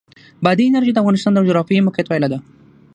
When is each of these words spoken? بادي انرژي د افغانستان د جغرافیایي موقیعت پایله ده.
بادي 0.43 0.63
انرژي 0.67 0.91
د 0.93 0.97
افغانستان 1.01 1.31
د 1.33 1.45
جغرافیایي 1.47 1.85
موقیعت 1.85 2.07
پایله 2.09 2.27
ده. 2.31 2.39